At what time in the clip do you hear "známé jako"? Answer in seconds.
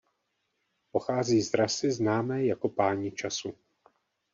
1.91-2.69